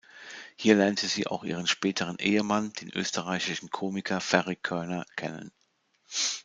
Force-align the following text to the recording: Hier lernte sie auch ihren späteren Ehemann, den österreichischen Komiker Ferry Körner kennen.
Hier 0.55 0.75
lernte 0.75 1.05
sie 1.05 1.27
auch 1.27 1.43
ihren 1.43 1.67
späteren 1.67 2.17
Ehemann, 2.17 2.73
den 2.73 2.91
österreichischen 2.91 3.69
Komiker 3.69 4.19
Ferry 4.19 4.55
Körner 4.55 5.05
kennen. 5.15 5.51